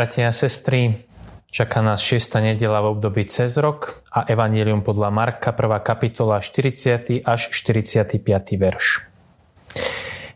[0.00, 0.96] Bratia a sestry,
[1.52, 2.40] čaká nás 6.
[2.40, 5.76] nedela v období cez rok a Evangelium podľa Marka 1.
[5.84, 7.20] kapitola 40.
[7.20, 8.16] až 45.
[8.56, 9.04] verš.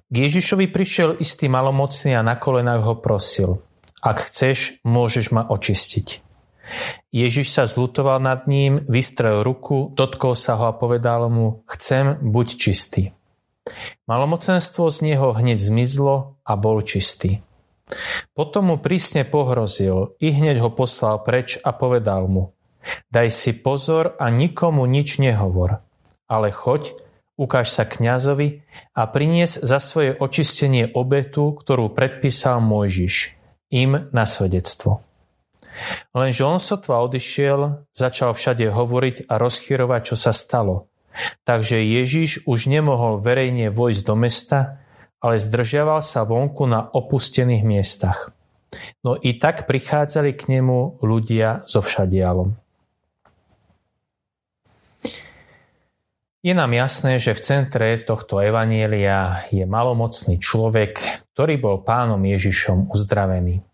[0.05, 3.65] K Ježišovi prišiel istý malomocný a na kolenách ho prosil.
[4.05, 6.21] Ak chceš, môžeš ma očistiť.
[7.09, 12.49] Ježiš sa zlutoval nad ním, vystrel ruku, dotkol sa ho a povedal mu, chcem, buď
[12.61, 13.17] čistý.
[14.05, 17.41] Malomocenstvo z neho hneď zmizlo a bol čistý.
[18.33, 22.55] Potom mu prísne pohrozil, i hneď ho poslal preč a povedal mu
[23.09, 25.81] Daj si pozor a nikomu nič nehovor,
[26.29, 26.93] ale choď,
[27.41, 28.63] ukáž sa kňazovi
[28.93, 33.41] a prinies za svoje očistenie obetu, ktorú predpísal Mojžiš,
[33.73, 35.01] im na svedectvo.
[36.15, 40.87] Lenže on sotva odišiel, začal všade hovoriť a rozchyrovať, čo sa stalo.
[41.47, 44.84] Takže Ježiš už nemohol verejne vojsť do mesta,
[45.25, 48.37] ale zdržiaval sa vonku na opustených miestach.
[49.01, 52.53] No i tak prichádzali k nemu ľudia zo všadialom.
[56.45, 62.93] Je nám jasné, že v centre tohto evanielia je malomocný človek, ktorý bol pánom Ježišom
[62.93, 63.65] uzdravený.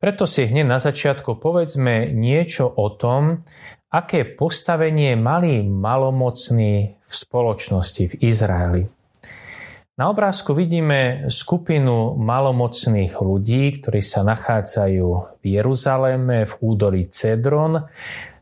[0.00, 3.44] Preto si hneď na začiatku povedzme niečo o tom,
[3.92, 9.01] aké postavenie mali malomocní v spoločnosti v Izraeli.
[9.92, 17.76] Na obrázku vidíme skupinu malomocných ľudí, ktorí sa nachádzajú v Jeruzaléme v údolí Cedron.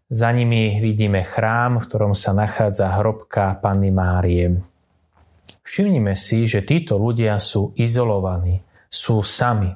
[0.06, 4.62] Za nimi vidíme chrám, v ktorom sa nachádza hrobka Panny Márie.
[5.66, 9.74] Všimnime si, že títo ľudia sú izolovaní, sú sami,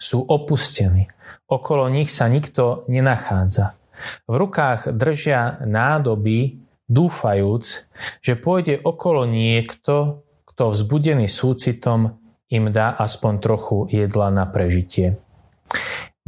[0.00, 1.04] sú opustení.
[1.52, 3.76] Okolo nich sa nikto nenachádza.
[4.24, 7.92] V rukách držia nádoby, dúfajúc,
[8.24, 10.24] že pôjde okolo niekto,
[10.60, 12.20] kto vzbudený súcitom
[12.52, 15.16] im dá aspoň trochu jedla na prežitie.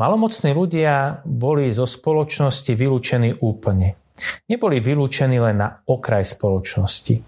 [0.01, 4.01] Malomocní ľudia boli zo spoločnosti vylúčení úplne.
[4.49, 7.21] Neboli vylúčení len na okraj spoločnosti,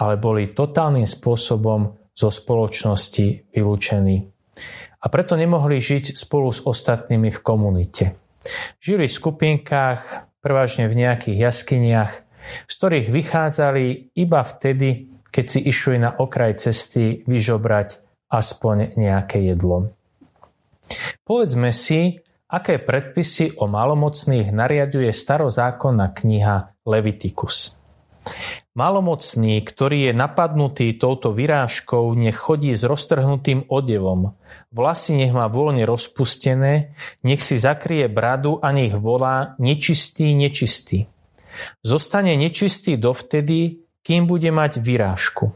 [0.00, 4.24] ale boli totálnym spôsobom zo spoločnosti vylúčení.
[4.96, 8.16] A preto nemohli žiť spolu s ostatnými v komunite.
[8.80, 10.00] Žili v skupinkách,
[10.40, 12.12] prevažne v nejakých jaskyniach,
[12.64, 18.00] z ktorých vychádzali iba vtedy, keď si išli na okraj cesty vyžobrať
[18.30, 19.94] aspoň nejaké jedlo.
[21.26, 27.78] Povedzme si, aké predpisy o malomocných nariaduje starozákonná kniha Leviticus.
[28.76, 34.36] Malomocný, ktorý je napadnutý touto vyrážkou, nech chodí s roztrhnutým odevom.
[34.68, 36.92] Vlasy nech má voľne rozpustené,
[37.24, 41.08] nech si zakrie bradu a nech volá nečistý, nečistý.
[41.80, 45.50] Zostane nečistý dovtedy, kým bude mať vyrážku.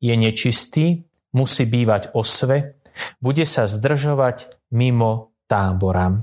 [0.00, 1.04] Je nečistý,
[1.36, 2.80] musí bývať osve,
[3.20, 6.16] bude sa zdržovať mimo tábora.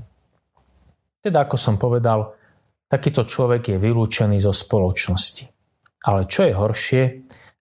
[1.22, 2.34] Teda ako som povedal,
[2.90, 5.46] takýto človek je vylúčený zo spoločnosti.
[6.02, 7.02] Ale čo je horšie,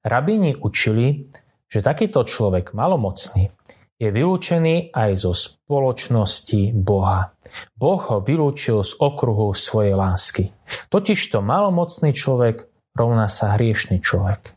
[0.02, 1.30] rabíni učili,
[1.70, 3.54] že takýto človek malomocný
[4.02, 7.38] je vylúčený aj zo spoločnosti Boha.
[7.78, 10.50] Boh ho vylúčil z okruhu svojej lásky.
[10.90, 14.56] Totižto malomocný človek rovná sa hriešný človek.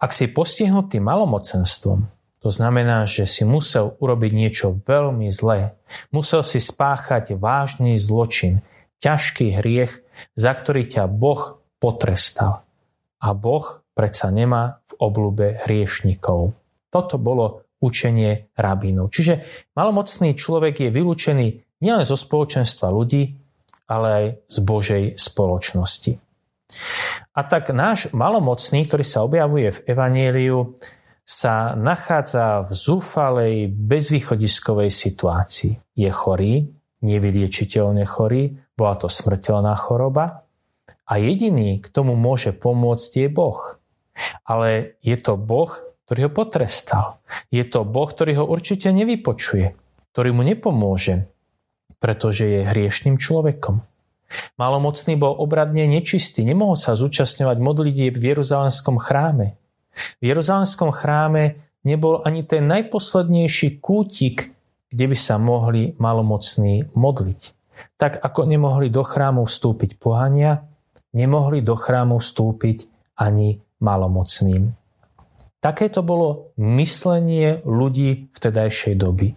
[0.00, 2.08] Ak si postihnutý malomocenstvom,
[2.38, 5.74] to znamená, že si musel urobiť niečo veľmi zlé.
[6.14, 8.62] Musel si spáchať vážny zločin,
[9.02, 10.00] ťažký hriech,
[10.38, 12.62] za ktorý ťa Boh potrestal.
[13.18, 16.54] A Boh predsa nemá v oblúbe hriešnikov.
[16.88, 19.10] Toto bolo učenie rabínov.
[19.10, 19.42] Čiže
[19.74, 21.46] malomocný človek je vylúčený
[21.82, 23.34] nielen zo spoločenstva ľudí,
[23.90, 26.27] ale aj z Božej spoločnosti.
[27.32, 30.76] A tak náš malomocný, ktorý sa objavuje v Evanieliu,
[31.28, 35.76] sa nachádza v zúfalej, bezvýchodiskovej situácii.
[35.92, 36.72] Je chorý,
[37.04, 40.48] nevyliečiteľne chorý, bola to smrteľná choroba
[41.04, 43.60] a jediný, k tomu môže pomôcť, je Boh.
[44.48, 45.68] Ale je to Boh,
[46.08, 47.20] ktorý ho potrestal.
[47.52, 49.76] Je to Boh, ktorý ho určite nevypočuje,
[50.16, 51.28] ktorý mu nepomôže,
[52.00, 53.84] pretože je hriešným človekom.
[54.60, 59.56] Malomocný bol obradne nečistý, nemohol sa zúčastňovať modlitieb v Jeruzalemskom chráme.
[60.20, 64.52] V Jeruzalemskom chráme nebol ani ten najposlednejší kútik,
[64.88, 67.40] kde by sa mohli malomocní modliť.
[67.96, 70.66] Tak ako nemohli do chrámu vstúpiť pohania,
[71.14, 74.74] nemohli do chrámu vstúpiť ani malomocným.
[75.58, 79.34] Takéto bolo myslenie ľudí vtedajšej doby.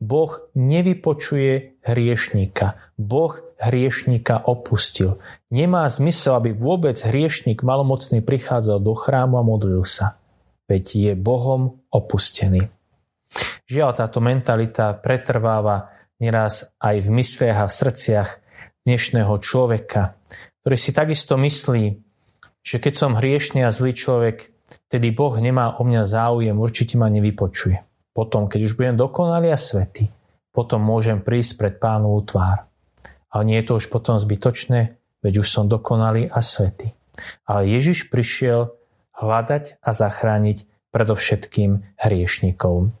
[0.00, 2.76] Boh nevypočuje hriešníka.
[2.96, 5.16] Boh hriešníka opustil.
[5.48, 10.20] Nemá zmysel, aby vôbec hriešník malomocný prichádzal do chrámu a modlil sa.
[10.68, 12.68] Veď je Bohom opustený.
[13.66, 15.90] Žiaľ, táto mentalita pretrváva
[16.22, 18.28] neraz aj v mysliach a v srdciach
[18.86, 20.14] dnešného človeka,
[20.62, 21.84] ktorý si takisto myslí,
[22.62, 24.50] že keď som hriešný a zlý človek,
[24.90, 27.82] tedy Boh nemá o mňa záujem, určite ma nevypočuje.
[28.10, 30.10] Potom, keď už budem dokonalý a svetý,
[30.50, 32.65] potom môžem prísť pred pánovú tvár.
[33.36, 36.96] Ale nie je to už potom zbytočné, veď už som dokonalý a svetý.
[37.44, 38.72] Ale Ježiš prišiel
[39.12, 42.96] hľadať a zachrániť predovšetkým hriešnikov.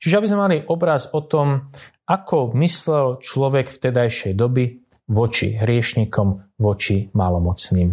[0.00, 1.68] Čiže aby sme mali obraz o tom,
[2.08, 7.92] ako myslel človek v tedajšej doby voči hriešnikom, voči malomocným.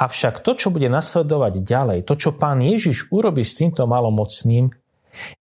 [0.00, 4.72] Avšak to, čo bude nasledovať ďalej, to, čo pán Ježiš urobí s týmto malomocným,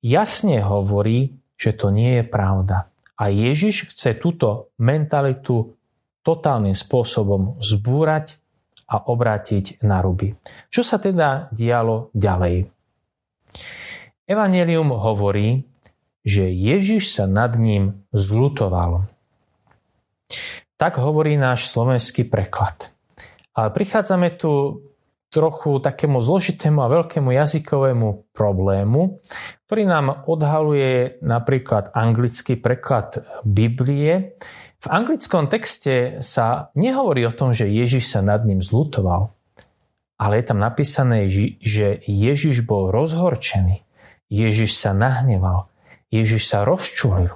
[0.03, 2.90] jasne hovorí, že to nie je pravda.
[3.21, 5.77] A Ježiš chce túto mentalitu
[6.25, 8.41] totálnym spôsobom zbúrať
[8.89, 10.33] a obrátiť na ruby.
[10.73, 12.65] Čo sa teda dialo ďalej?
[14.25, 15.69] Evangelium hovorí,
[16.25, 19.05] že Ježiš sa nad ním zlutoval.
[20.81, 22.89] Tak hovorí náš slovenský preklad.
[23.53, 24.81] Ale prichádzame tu
[25.31, 29.23] trochu takému zložitému a veľkému jazykovému problému,
[29.65, 34.35] ktorý nám odhaluje napríklad anglický preklad Biblie.
[34.83, 39.31] V anglickom texte sa nehovorí o tom, že Ježiš sa nad ním zlutoval,
[40.19, 41.31] ale je tam napísané,
[41.63, 43.87] že Ježiš bol rozhorčený.
[44.27, 45.71] Ježiš sa nahneval,
[46.11, 47.31] Ježiš sa rozčulil.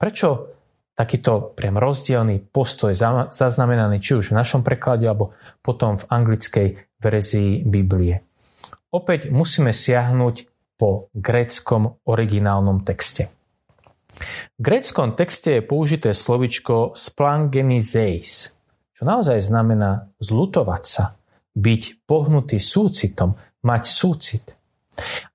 [0.00, 0.56] Prečo
[1.00, 2.92] takýto priam rozdielný postoj
[3.32, 5.32] zaznamenaný či už v našom preklade alebo
[5.64, 6.68] potom v anglickej
[7.00, 8.20] verzii Biblie?
[8.92, 10.44] Opäť musíme siahnuť
[10.76, 13.32] po gréckom originálnom texte.
[14.58, 18.60] V gréckom texte je použité slovičko splangenizeis,
[18.92, 21.16] čo naozaj znamená zlutovať sa,
[21.56, 24.44] byť pohnutý súcitom, mať súcit.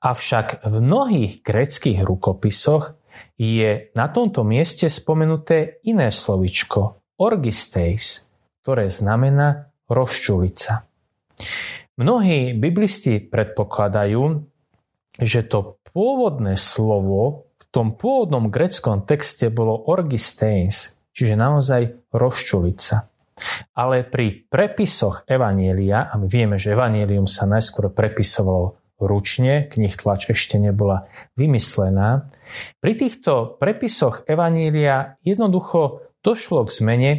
[0.05, 2.93] Avšak v mnohých greckých rukopisoch
[3.35, 8.27] je na tomto mieste spomenuté iné slovičko orgisteis,
[8.63, 10.83] ktoré znamená rozčuliť sa.
[11.95, 14.43] Mnohí biblisti predpokladajú,
[15.15, 23.07] že to pôvodné slovo v tom pôvodnom greckom texte bolo orgisteins, čiže naozaj rozčuliť sa.
[23.75, 30.31] Ale pri prepisoch Evanielia, a my vieme, že Evanielium sa najskôr prepisovalo ručne, knih tlač
[30.31, 32.31] ešte nebola vymyslená.
[32.79, 37.11] Pri týchto prepisoch Evanília jednoducho došlo k zmene,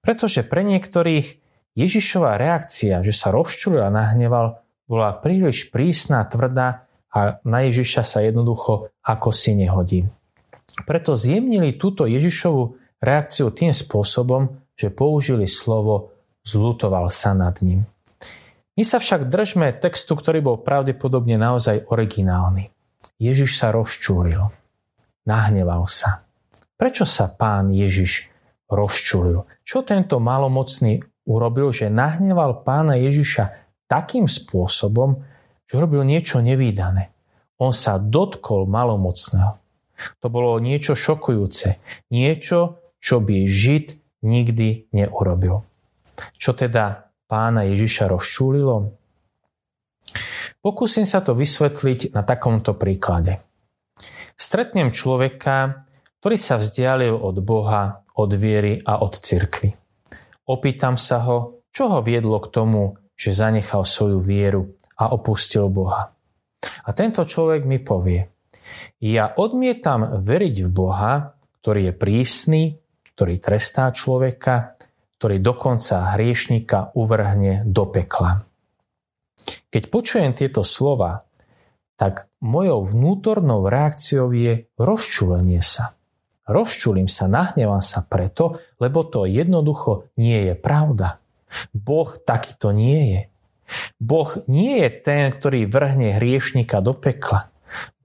[0.00, 1.42] pretože pre niektorých
[1.76, 8.22] Ježišová reakcia, že sa rozčulil a nahneval, bola príliš prísna, tvrdá a na Ježiša sa
[8.22, 10.06] jednoducho ako si nehodí.
[10.86, 17.88] Preto zjemnili túto Ježišovú reakciu tým spôsobom, že použili slovo zlutoval sa nad ním.
[18.76, 22.68] My sa však držme textu, ktorý bol pravdepodobne naozaj originálny.
[23.16, 24.52] Ježiš sa rozčúlil.
[25.24, 26.28] Nahneval sa.
[26.76, 28.28] Prečo sa pán Ježiš
[28.68, 29.48] rozčúlil?
[29.64, 33.44] Čo tento malomocný urobil, že nahneval pána Ježiša
[33.88, 35.24] takým spôsobom,
[35.64, 37.10] že robil niečo nevýdané.
[37.56, 39.56] On sa dotkol malomocného.
[40.20, 41.80] To bolo niečo šokujúce.
[42.12, 45.64] Niečo, čo by Žid nikdy neurobil.
[46.36, 48.94] Čo teda pána Ježiša rozčúlilo?
[50.62, 53.38] Pokúsim sa to vysvetliť na takomto príklade.
[54.34, 55.86] Stretnem človeka,
[56.18, 59.74] ktorý sa vzdialil od Boha, od viery a od cirkvy.
[60.46, 66.12] Opýtam sa ho, čo ho viedlo k tomu, že zanechal svoju vieru a opustil Boha.
[66.86, 68.26] A tento človek mi povie,
[69.00, 72.64] ja odmietam veriť v Boha, ktorý je prísny,
[73.12, 74.75] ktorý trestá človeka,
[75.16, 78.44] ktorý dokonca hriešnika uvrhne do pekla.
[79.72, 81.24] Keď počujem tieto slova,
[81.96, 85.96] tak mojou vnútornou reakciou je rozčulenie sa.
[86.46, 91.18] Rozčulím sa, nahnevam sa preto, lebo to jednoducho nie je pravda.
[91.72, 93.20] Boh takýto nie je.
[93.98, 97.50] Boh nie je ten, ktorý vrhne hriešnika do pekla.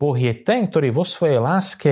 [0.02, 1.92] Boh je ten, ktorý vo svojej láske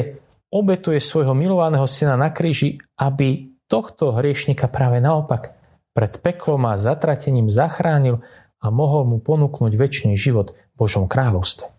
[0.49, 5.53] obetuje svojho milovaného syna na kríži, aby tohto hriešnika práve naopak
[5.93, 8.25] pred peklom a zatratením zachránil
[8.59, 11.69] a mohol mu ponúknuť väčší život v Božom kráľovstve.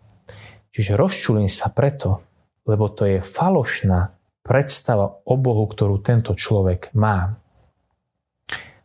[0.71, 2.23] Čiže rozčulím sa preto,
[2.65, 4.15] lebo to je falošná
[4.47, 7.37] predstava o Bohu, ktorú tento človek má.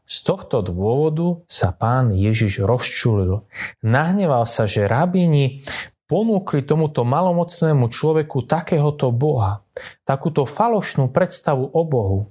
[0.06, 3.42] Z tohto dôvodu sa pán Ježiš rozčulil.
[3.82, 5.66] Nahneval sa, že rabíni
[6.06, 9.66] ponúkli tomuto malomocnému človeku takéhoto Boha,
[10.06, 12.30] takúto falošnú predstavu o Bohu,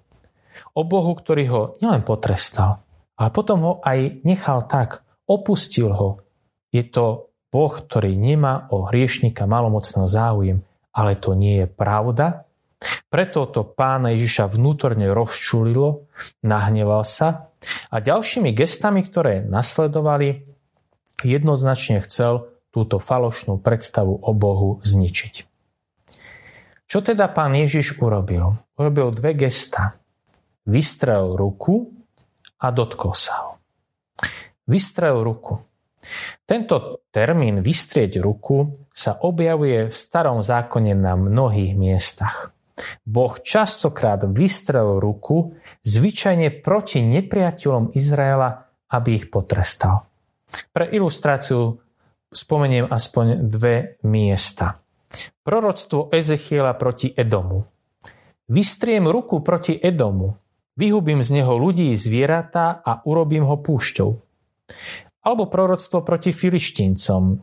[0.74, 2.84] o Bohu, ktorý ho nielen potrestal,
[3.18, 6.24] ale potom ho aj nechal tak, opustil ho.
[6.74, 10.58] Je to Boh, ktorý nemá o hriešnika malomocného záujem,
[10.90, 12.44] ale to nie je pravda,
[13.08, 16.10] Preto to pána Ježiša vnútorne rozčulilo,
[16.44, 17.54] nahneval sa
[17.88, 20.44] a ďalšími gestami, ktoré nasledovali,
[21.24, 25.34] jednoznačne chcel túto falošnú predstavu o Bohu zničiť.
[26.84, 28.60] Čo teda pán Ježiš urobil?
[28.76, 29.96] Urobil dve gesta.
[30.64, 31.92] Vystrel ruku
[32.60, 33.50] a dotkol sa ho.
[34.64, 35.60] Vystrel ruku.
[36.44, 42.52] Tento termín vystrieť ruku sa objavuje v starom zákone na mnohých miestach.
[43.04, 50.08] Boh častokrát vystrel ruku zvyčajne proti nepriateľom Izraela, aby ich potrestal.
[50.72, 51.80] Pre ilustráciu
[52.32, 54.80] spomeniem aspoň dve miesta.
[55.44, 57.62] Proroctvo Ezechiela proti Edomu.
[58.50, 60.43] Vystriem ruku proti Edomu,
[60.74, 64.10] vyhubím z neho ľudí zvieratá a urobím ho púšťou.
[65.24, 67.40] Alebo proroctvo proti filištíncom,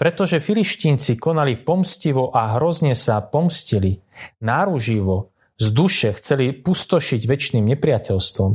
[0.00, 4.00] pretože filištínci konali pomstivo a hrozne sa pomstili,
[4.40, 5.28] náruživo,
[5.60, 8.52] z duše chceli pustošiť väčšným nepriateľstvom.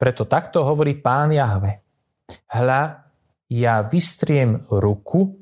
[0.00, 1.84] Preto takto hovorí pán Jahve.
[2.48, 3.12] Hľa,
[3.52, 5.36] ja vystriem ruku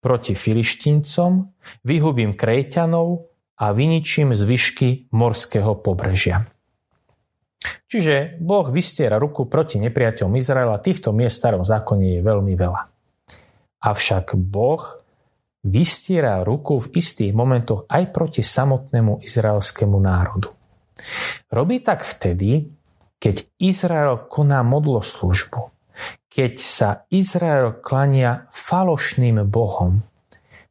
[0.00, 1.52] proti filištíncom,
[1.84, 3.28] vyhubím krejťanov
[3.60, 6.48] a vyničím zvyšky morského pobrežia.
[7.88, 10.78] Čiže Boh vystiera ruku proti nepriateľom Izraela.
[10.78, 12.80] Týchto miest v starom zákone je veľmi veľa.
[13.82, 14.82] Avšak Boh
[15.66, 20.54] vystiera ruku v istých momentoch aj proti samotnému izraelskému národu.
[21.50, 22.70] Robí tak vtedy,
[23.18, 25.74] keď Izrael koná modloslužbu,
[26.30, 30.06] keď sa Izrael klania falošným bohom.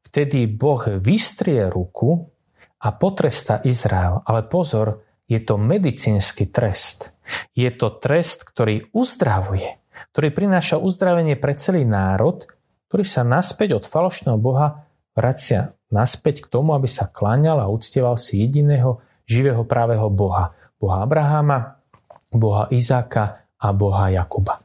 [0.08, 2.32] Vtedy Boh vystrie ruku
[2.80, 4.24] a potresta Izrael.
[4.24, 7.12] Ale pozor, je to medicínsky trest.
[7.52, 9.80] Je to trest, ktorý uzdravuje,
[10.16, 12.48] ktorý prináša uzdravenie pre celý národ
[12.88, 18.16] ktorý sa naspäť od falošného Boha vracia naspäť k tomu, aby sa kláňal a uctieval
[18.16, 20.56] si jediného živého právého Boha.
[20.80, 21.84] Boha Abraháma,
[22.32, 24.64] Boha Izáka a Boha Jakuba.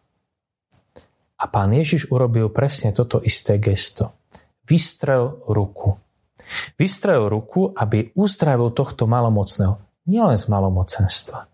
[1.43, 4.15] A pán Ježiš urobil presne toto isté gesto.
[4.63, 5.99] Vystrel ruku.
[6.79, 9.75] Vystrel ruku, aby uzdravil tohto malomocného.
[10.09, 11.47] Nielen z malomocenstva,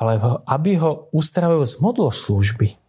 [0.00, 0.12] ale
[0.46, 2.86] aby ho uzdravil z modloslúžby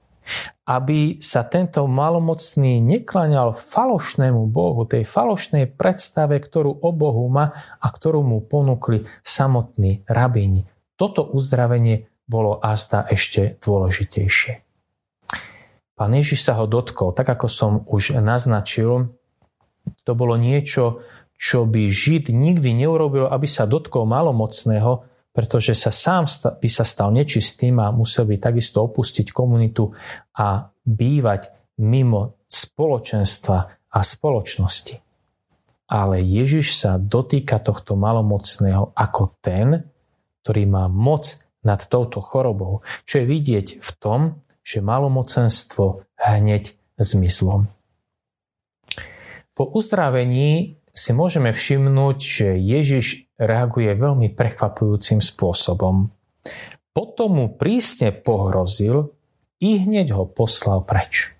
[0.68, 7.88] aby sa tento malomocný neklaňal falošnému Bohu, tej falošnej predstave, ktorú o Bohu má a
[7.88, 10.68] ktorú mu ponúkli samotní rabíni.
[11.00, 14.54] Toto uzdravenie bolo azda ešte dôležitejšie.
[15.98, 19.18] Pán Ježiš sa ho dotkol, tak ako som už naznačil,
[20.04, 21.02] to bolo niečo,
[21.38, 26.26] čo by Žid nikdy neurobil, aby sa dotkol malomocného, pretože sa sám
[26.58, 29.94] by sa stal nečistým a musel by takisto opustiť komunitu
[30.34, 33.58] a bývať mimo spoločenstva
[33.94, 34.98] a spoločnosti.
[35.88, 39.88] Ale Ježiš sa dotýka tohto malomocného ako ten,
[40.42, 47.70] ktorý má moc nad touto chorobou, čo je vidieť v tom, že malomocenstvo hneď zmizlo.
[49.54, 56.10] Po uzdravení si môžeme všimnúť, že Ježiš reaguje veľmi prekvapujúcim spôsobom.
[56.90, 59.14] Potom mu prísne pohrozil
[59.62, 61.38] i hneď ho poslal preč.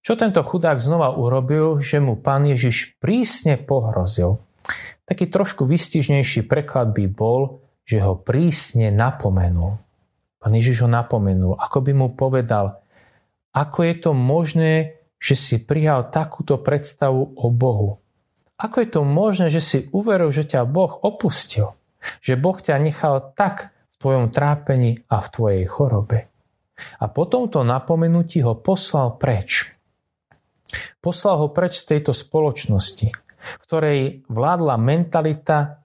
[0.00, 4.40] Čo tento chudák znova urobil, že mu pán Ježiš prísne pohrozil?
[5.04, 9.76] Taký trošku vystižnejší preklad by bol, že ho prísne napomenul.
[10.40, 12.80] Pán Ježiš ho napomenul, ako by mu povedal,
[13.52, 14.72] ako je to možné,
[15.20, 17.99] že si prijal takúto predstavu o Bohu.
[18.60, 21.72] Ako je to možné, že si uveril, že ťa Boh opustil?
[22.20, 26.28] Že Boh ťa nechal tak v tvojom trápení a v tvojej chorobe?
[27.00, 29.72] A po tomto napomenutí ho poslal preč.
[31.00, 33.08] Poslal ho preč z tejto spoločnosti,
[33.56, 35.80] v ktorej vládla mentalita,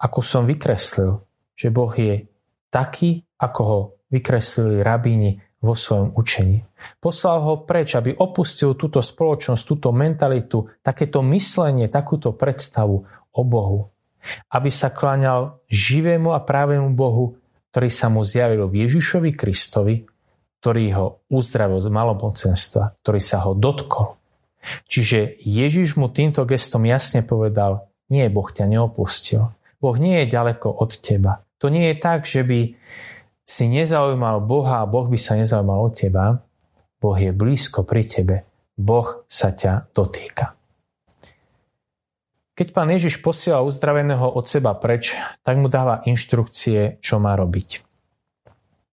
[0.00, 1.20] ako som vykreslil,
[1.52, 2.24] že Boh je
[2.72, 3.78] taký, ako ho
[4.08, 6.62] vykreslili rabíni vo svojom učení.
[7.00, 13.88] Poslal ho preč, aby opustil túto spoločnosť, túto mentalitu, takéto myslenie, takúto predstavu o Bohu.
[14.52, 17.40] Aby sa kláňal živému a právému Bohu,
[17.72, 20.04] ktorý sa mu zjavil v Ježišovi Kristovi,
[20.60, 24.16] ktorý ho uzdravil z malomocenstva, ktorý sa ho dotkol.
[24.88, 29.52] Čiže Ježiš mu týmto gestom jasne povedal, nie, Boh ťa neopustil.
[29.76, 31.44] Boh nie je ďaleko od teba.
[31.60, 32.76] To nie je tak, že by
[33.44, 36.40] si nezaujímal Boha a Boh by sa nezaujímal o teba,
[36.98, 38.36] Boh je blízko pri tebe.
[38.74, 40.56] Boh sa ťa dotýka.
[42.54, 47.82] Keď pán Ježiš posiela uzdraveného od seba preč, tak mu dáva inštrukcie, čo má robiť.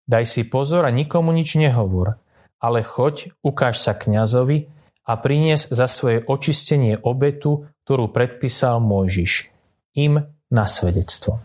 [0.09, 2.17] Daj si pozor a nikomu nič nehovor,
[2.57, 4.65] ale choď, ukáž sa kňazovi
[5.05, 9.53] a prinies za svoje očistenie obetu, ktorú predpísal Mojžiš.
[9.93, 11.41] Im na svedectvo.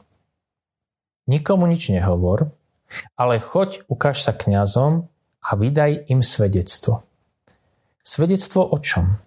[1.28, 2.50] Nikomu nič nehovor,
[3.18, 5.08] ale choď, ukáž sa kňazom
[5.42, 7.06] a vydaj im svedectvo.
[8.06, 9.18] Svedectvo o čom?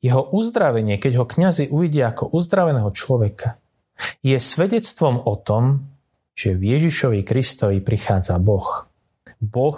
[0.00, 3.60] Jeho uzdravenie, keď ho kňazi uvidia ako uzdraveného človeka,
[4.24, 5.92] je svedectvom o tom,
[6.32, 8.88] že v Ježišovi Kristovi prichádza Boh.
[9.40, 9.76] Boh,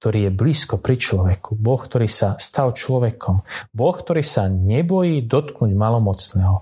[0.00, 1.56] ktorý je blízko pri človeku.
[1.56, 3.44] Boh, ktorý sa stal človekom.
[3.72, 6.56] Boh, ktorý sa nebojí dotknúť malomocného.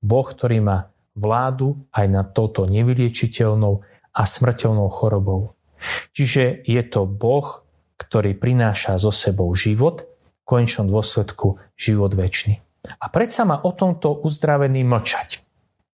[0.00, 3.84] Boh, ktorý má vládu aj nad touto nevyliečiteľnou
[4.16, 5.55] a smrteľnou chorobou.
[6.12, 7.66] Čiže je to Boh,
[7.96, 12.62] ktorý prináša so sebou život, v konečnom dôsledku život väčší.
[13.02, 15.42] A predsa má o tomto uzdravený mlčať.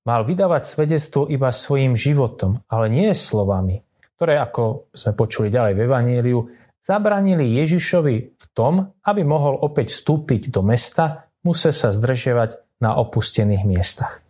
[0.04, 3.80] Mal vydávať svedectvo iba svojim životom, ale nie slovami,
[4.18, 6.40] ktoré, ako sme počuli ďalej v Evangeliu,
[6.82, 13.62] zabranili Ježišovi v tom, aby mohol opäť vstúpiť do mesta, musel sa zdržiavať na opustených
[13.62, 14.20] miestach.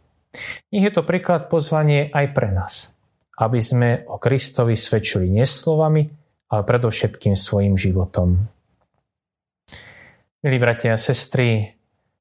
[0.71, 2.92] Nech je to príklad pozvanie aj pre nás
[3.43, 6.07] aby sme o Kristovi svedčili nie slovami,
[6.55, 8.47] ale predovšetkým svojim životom.
[10.43, 11.75] Milí bratia a sestry,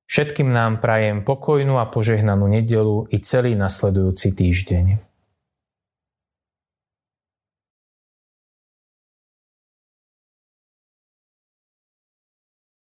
[0.10, 5.11] všetkým nám prajem pokojnú a požehnanú nedelu i celý nasledujúci týždeň.